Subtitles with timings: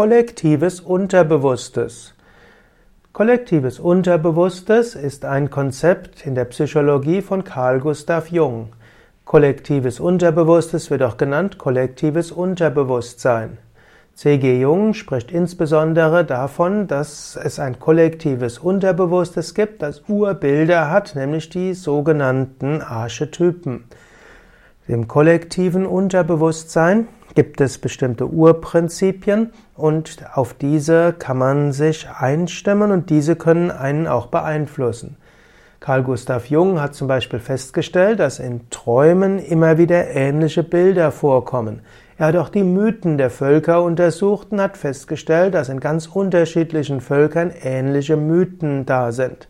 [0.00, 2.14] Kollektives Unterbewusstes.
[3.12, 8.70] Kollektives Unterbewusstes ist ein Konzept in der Psychologie von Carl Gustav Jung.
[9.26, 13.58] Kollektives Unterbewusstes wird auch genannt kollektives Unterbewusstsein.
[14.14, 14.62] C.G.
[14.62, 21.74] Jung spricht insbesondere davon, dass es ein kollektives Unterbewusstes gibt, das Urbilder hat, nämlich die
[21.74, 23.84] sogenannten Archetypen.
[24.88, 33.10] Im kollektiven Unterbewusstsein gibt es bestimmte Urprinzipien und auf diese kann man sich einstimmen und
[33.10, 35.16] diese können einen auch beeinflussen.
[35.80, 41.80] Carl Gustav Jung hat zum Beispiel festgestellt, dass in Träumen immer wieder ähnliche Bilder vorkommen.
[42.18, 47.00] Er hat auch die Mythen der Völker untersucht und hat festgestellt, dass in ganz unterschiedlichen
[47.00, 49.48] Völkern ähnliche Mythen da sind.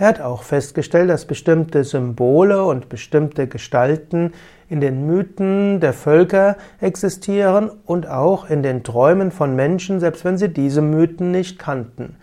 [0.00, 4.32] Er hat auch festgestellt, dass bestimmte Symbole und bestimmte Gestalten
[4.68, 10.38] in den Mythen der Völker existieren und auch in den Träumen von Menschen, selbst wenn
[10.38, 12.14] sie diese Mythen nicht kannten.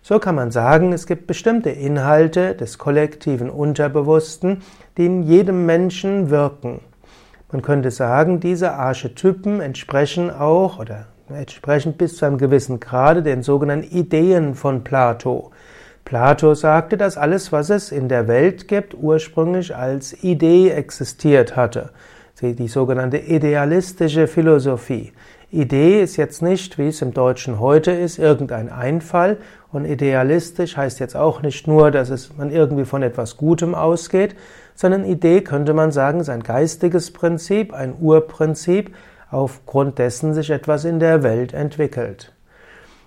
[0.00, 4.62] So kann man sagen, es gibt bestimmte Inhalte des kollektiven Unterbewussten,
[4.96, 6.82] die in jedem Menschen wirken.
[7.50, 13.42] Man könnte sagen, diese Archetypen entsprechen auch oder entsprechen bis zu einem gewissen Grade den
[13.42, 15.50] sogenannten Ideen von Plato.
[16.14, 21.90] Plato sagte, dass alles, was es in der Welt gibt, ursprünglich als Idee existiert hatte.
[22.40, 25.12] Die sogenannte idealistische Philosophie.
[25.50, 29.38] Idee ist jetzt nicht, wie es im Deutschen heute ist, irgendein Einfall.
[29.72, 34.36] Und idealistisch heißt jetzt auch nicht nur, dass es, man irgendwie von etwas Gutem ausgeht,
[34.76, 38.94] sondern Idee könnte man sagen, ist ein geistiges Prinzip, ein Urprinzip,
[39.32, 42.32] aufgrund dessen sich etwas in der Welt entwickelt.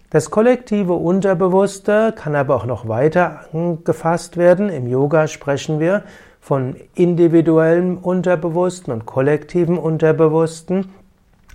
[0.09, 3.41] Das kollektive Unterbewusste kann aber auch noch weiter
[3.83, 4.69] gefasst werden.
[4.69, 6.03] Im Yoga sprechen wir
[6.39, 10.93] von individuellem Unterbewussten und kollektivem Unterbewussten.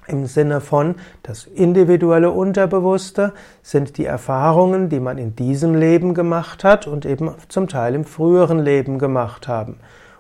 [0.06, 6.62] Im Sinne von, das individuelle Unterbewusste sind die Erfahrungen, die man in diesem Leben gemacht
[6.62, 9.77] hat und eben zum Teil im früheren Leben gemacht haben.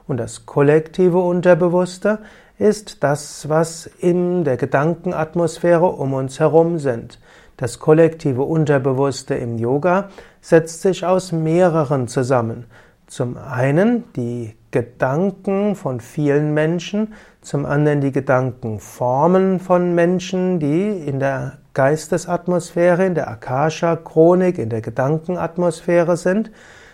[0.08, 2.20] Und das kollektive Unterbewusste
[2.58, 7.18] ist das, was in der Gedankenatmosphäre um uns herum sind.
[7.56, 10.08] Das kollektive Unterbewusste im Yoga
[10.40, 12.66] setzt sich aus mehreren zusammen.
[13.06, 17.12] Zum einen die Gedanken von vielen Menschen,
[17.42, 24.80] zum anderen die Gedankenformen von Menschen, die in der Geistesatmosphäre, in der Akasha-Chronik, in der
[24.80, 26.50] Gedankenatmosphäre sind.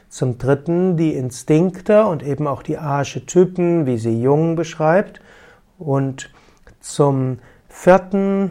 [0.09, 5.21] Zum dritten die Instinkte und eben auch die Archetypen, wie sie Jung beschreibt.
[5.79, 6.31] Und
[6.81, 8.51] zum vierten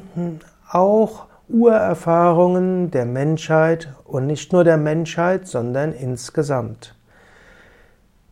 [0.70, 6.94] auch Urerfahrungen der Menschheit und nicht nur der Menschheit, sondern insgesamt.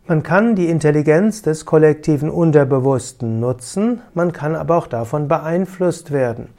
[0.05, 6.49] Man kann die Intelligenz des kollektiven Unterbewussten nutzen, man kann aber auch davon beeinflusst werden.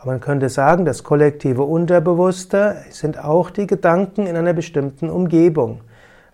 [0.00, 5.80] Aber man könnte sagen, das kollektive Unterbewusste sind auch die Gedanken in einer bestimmten Umgebung.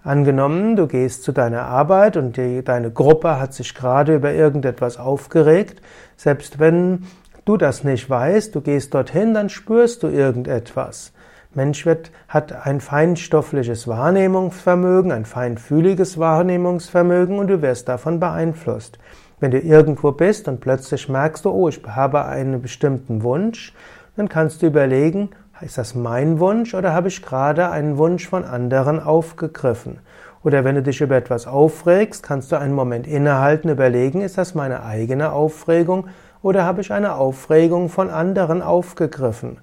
[0.02, 4.98] Angenommen, du gehst zu deiner Arbeit und die, deine Gruppe hat sich gerade über irgendetwas
[4.98, 5.80] aufgeregt,
[6.16, 7.06] selbst wenn
[7.50, 11.12] du das nicht weißt, du gehst dorthin, dann spürst du irgendetwas.
[11.52, 19.00] Mensch wird, hat ein feinstoffliches Wahrnehmungsvermögen, ein feinfühliges Wahrnehmungsvermögen und du wirst davon beeinflusst.
[19.40, 23.74] Wenn du irgendwo bist und plötzlich merkst du, oh, ich habe einen bestimmten Wunsch,
[24.16, 25.30] dann kannst du überlegen,
[25.60, 29.98] ist das mein Wunsch oder habe ich gerade einen Wunsch von anderen aufgegriffen?
[30.44, 34.54] Oder wenn du dich über etwas aufregst, kannst du einen Moment innehalten, überlegen, ist das
[34.54, 36.06] meine eigene Aufregung
[36.42, 39.58] oder habe ich eine Aufregung von anderen aufgegriffen?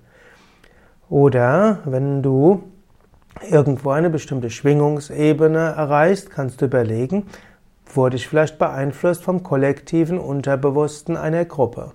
[1.09, 2.63] Oder wenn du
[3.49, 7.27] irgendwo eine bestimmte Schwingungsebene erreichst, kannst du überlegen,
[7.93, 11.93] wurde ich vielleicht beeinflusst vom kollektiven Unterbewussten einer Gruppe.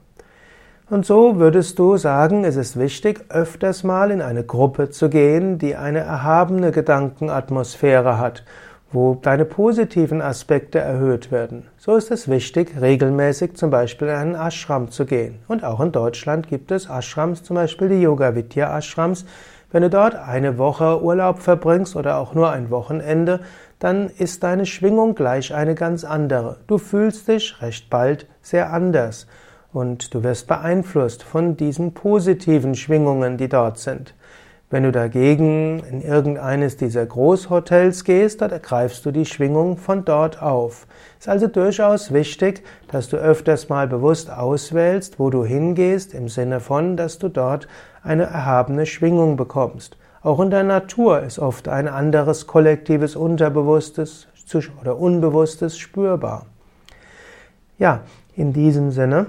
[0.89, 5.59] Und so würdest du sagen, es ist wichtig, öfters mal in eine Gruppe zu gehen,
[5.59, 8.45] die eine erhabene Gedankenatmosphäre hat
[8.93, 11.67] wo deine positiven Aspekte erhöht werden.
[11.79, 15.39] So ist es wichtig, regelmäßig zum Beispiel in einen Ashram zu gehen.
[15.49, 19.25] Und auch in Deutschland gibt es Ashrams, zum Beispiel die Yoga Vidya Ashrams.
[19.71, 23.41] Wenn du dort eine Woche Urlaub verbringst oder auch nur ein Wochenende,
[23.79, 26.59] dann ist deine Schwingung gleich eine ganz andere.
[26.67, 29.27] Du fühlst dich recht bald sehr anders
[29.73, 34.15] und du wirst beeinflusst von diesen positiven Schwingungen, die dort sind.
[34.73, 40.41] Wenn du dagegen in irgendeines dieser Großhotels gehst, dann ergreifst du die Schwingung von dort
[40.41, 40.87] auf.
[41.19, 46.31] Es ist also durchaus wichtig, dass du öfters mal bewusst auswählst, wo du hingehst, im
[46.31, 47.69] Sinne von, dass du dort
[48.03, 49.99] eine erhabene Schwingung bekommst.
[50.23, 54.27] Auch in der Natur ist oft ein anderes kollektives Unterbewusstes
[54.81, 56.47] oder Unbewusstes spürbar.
[57.79, 58.01] Ja,
[58.37, 59.27] in diesem Sinne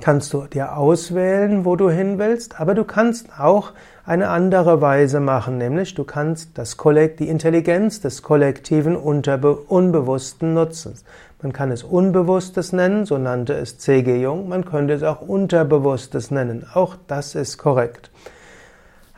[0.00, 3.72] kannst du dir auswählen, wo du hin willst, aber du kannst auch
[4.08, 10.54] eine andere Weise machen, nämlich du kannst das Kollekt, die Intelligenz des kollektiven Unterbe Unbewussten
[10.54, 10.94] nutzen.
[11.42, 14.22] Man kann es Unbewusstes nennen, so nannte es C.G.
[14.22, 18.10] Jung, man könnte es auch Unterbewusstes nennen, auch das ist korrekt.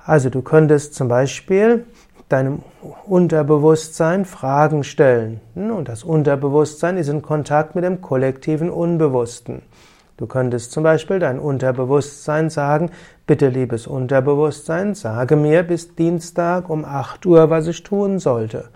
[0.05, 1.85] Also du könntest zum Beispiel
[2.29, 2.63] deinem
[3.07, 9.63] Unterbewusstsein Fragen stellen und das Unterbewusstsein ist in Kontakt mit dem kollektiven Unbewussten.
[10.21, 12.91] Du könntest zum Beispiel dein Unterbewusstsein sagen,
[13.27, 18.69] bitte liebes Unterbewusstsein, sage mir bis Dienstag um 8 Uhr, was ich tun sollte.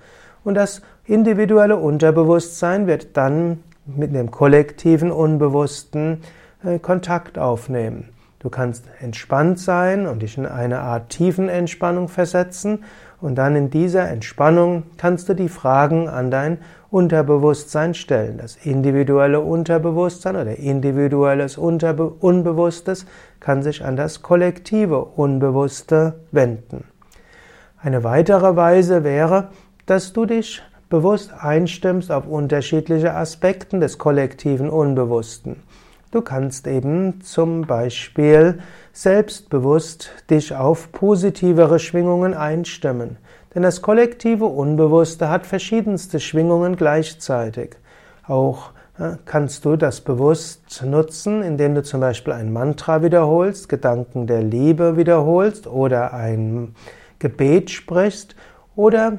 [0.42, 6.22] Und das individuelle Unterbewusstsein wird dann mit dem kollektiven Unbewussten
[6.64, 8.08] äh, Kontakt aufnehmen.
[8.44, 12.84] Du kannst entspannt sein und dich in eine Art tiefen Entspannung versetzen
[13.22, 16.58] und dann in dieser Entspannung kannst du die Fragen an dein
[16.90, 18.36] Unterbewusstsein stellen.
[18.36, 23.06] Das individuelle Unterbewusstsein oder individuelles Unterbe Unbewusstes
[23.40, 26.84] kann sich an das kollektive Unbewusste wenden.
[27.80, 29.48] Eine weitere Weise wäre,
[29.86, 35.62] dass du dich bewusst einstimmst auf unterschiedliche Aspekte des kollektiven Unbewussten.
[36.14, 38.60] Du kannst eben zum Beispiel
[38.92, 43.16] selbstbewusst dich auf positivere Schwingungen einstimmen.
[43.52, 47.74] Denn das kollektive Unbewusste hat verschiedenste Schwingungen gleichzeitig.
[48.28, 48.70] Auch
[49.24, 54.96] kannst du das bewusst nutzen, indem du zum Beispiel ein Mantra wiederholst, Gedanken der Liebe
[54.96, 56.76] wiederholst oder ein
[57.18, 58.36] Gebet sprichst
[58.76, 59.18] oder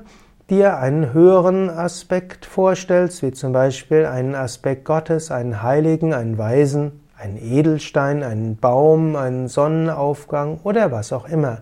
[0.50, 7.02] dir einen höheren Aspekt vorstellst, wie zum Beispiel einen Aspekt Gottes, einen Heiligen, einen Weisen,
[7.18, 11.60] einen Edelstein, einen Baum, einen Sonnenaufgang oder was auch immer.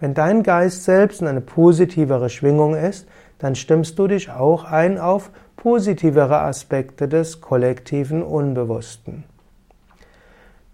[0.00, 3.06] Wenn dein Geist selbst in eine positivere Schwingung ist,
[3.38, 9.24] dann stimmst du dich auch ein auf positivere Aspekte des kollektiven Unbewussten.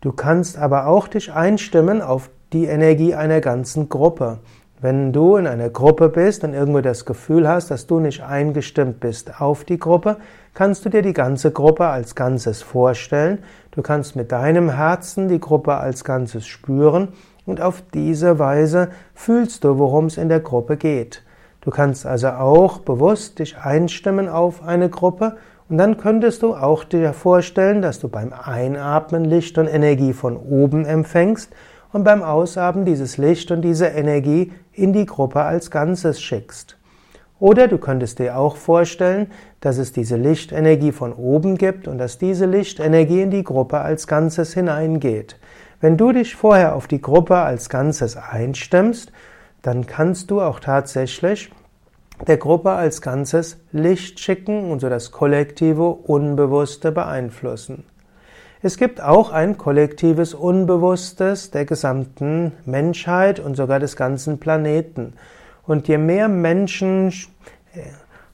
[0.00, 4.38] Du kannst aber auch dich einstimmen auf die Energie einer ganzen Gruppe.
[4.80, 9.00] Wenn du in einer Gruppe bist und irgendwo das Gefühl hast, dass du nicht eingestimmt
[9.00, 10.18] bist auf die Gruppe,
[10.54, 13.38] kannst du dir die ganze Gruppe als Ganzes vorstellen.
[13.72, 17.08] Du kannst mit deinem Herzen die Gruppe als Ganzes spüren
[17.44, 21.24] und auf diese Weise fühlst du, worum es in der Gruppe geht.
[21.60, 25.38] Du kannst also auch bewusst dich einstimmen auf eine Gruppe
[25.68, 30.36] und dann könntest du auch dir vorstellen, dass du beim Einatmen Licht und Energie von
[30.36, 31.52] oben empfängst
[31.92, 36.76] und beim Ausatmen dieses Licht und diese Energie in die Gruppe als Ganzes schickst.
[37.40, 39.30] Oder du könntest dir auch vorstellen,
[39.60, 44.06] dass es diese Lichtenergie von oben gibt und dass diese Lichtenergie in die Gruppe als
[44.06, 45.36] Ganzes hineingeht.
[45.80, 49.12] Wenn du dich vorher auf die Gruppe als Ganzes einstimmst,
[49.62, 51.52] dann kannst du auch tatsächlich
[52.26, 57.84] der Gruppe als Ganzes Licht schicken und so das kollektive Unbewusste beeinflussen.
[58.60, 65.12] Es gibt auch ein kollektives Unbewusstes der gesamten Menschheit und sogar des ganzen Planeten.
[65.64, 67.10] Und je mehr Menschen
[67.72, 67.82] äh,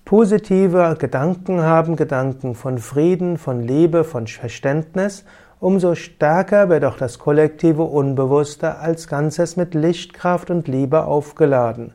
[0.06, 5.26] positive Gedanken haben, Gedanken von Frieden, von Liebe, von Verständnis,
[5.60, 11.92] umso stärker wird auch das kollektive Unbewusste als Ganzes mit Lichtkraft und Liebe aufgeladen.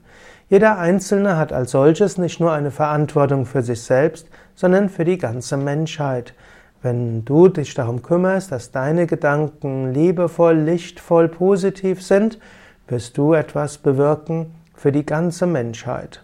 [0.49, 5.17] Jeder Einzelne hat als solches nicht nur eine Verantwortung für sich selbst, sondern für die
[5.17, 6.35] ganze Menschheit.
[6.81, 12.39] Wenn du dich darum kümmerst, dass deine Gedanken liebevoll, lichtvoll, positiv sind,
[12.87, 16.23] wirst du etwas bewirken für die ganze Menschheit.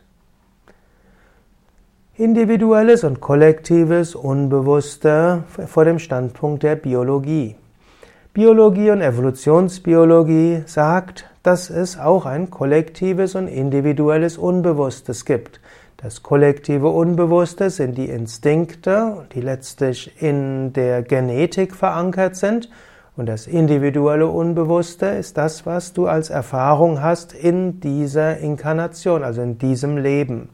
[2.18, 7.58] Individuelles und kollektives Unbewusste vor dem Standpunkt der Biologie.
[8.34, 15.60] Biologie und Evolutionsbiologie sagt, dass es auch ein kollektives und individuelles Unbewusstes gibt.
[16.06, 22.70] Das kollektive Unbewusste sind die Instinkte, die letztlich in der Genetik verankert sind.
[23.18, 29.42] Und das individuelle Unbewusste ist das, was du als Erfahrung hast in dieser Inkarnation, also
[29.42, 30.50] in diesem Leben.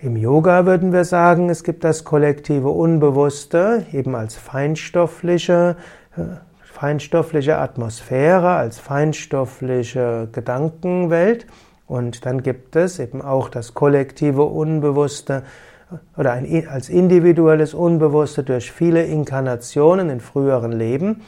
[0.00, 5.76] Im Yoga würden wir sagen, es gibt das kollektive Unbewusste eben als feinstoffliche,
[6.60, 11.46] feinstoffliche Atmosphäre, als feinstoffliche Gedankenwelt.
[11.86, 15.42] Und dann gibt es eben auch das kollektive Unbewusste
[16.16, 21.22] oder ein, als individuelles Unbewusste durch viele Inkarnationen in früheren Leben.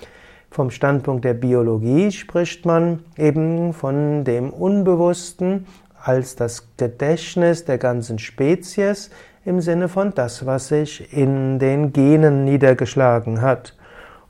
[0.50, 5.66] Vom Standpunkt der Biologie spricht man eben von dem Unbewussten
[6.02, 9.10] als das Gedächtnis der ganzen Spezies
[9.44, 13.75] im Sinne von das, was sich in den Genen niedergeschlagen hat.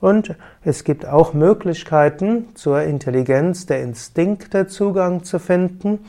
[0.01, 0.35] Und
[0.65, 6.01] es gibt auch Möglichkeiten, zur Intelligenz der Instinkte Zugang zu finden.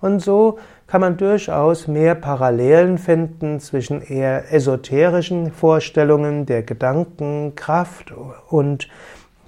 [0.00, 8.12] Und so kann man durchaus mehr Parallelen finden zwischen eher esoterischen Vorstellungen der Gedankenkraft
[8.48, 8.88] und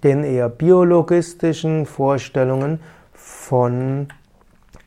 [0.03, 2.81] den eher biologistischen Vorstellungen
[3.13, 4.09] von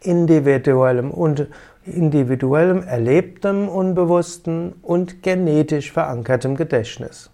[0.01, 1.47] individuellem und
[1.85, 7.30] individuellem erlebtem Unbewussten und genetisch verankertem Gedächtnis.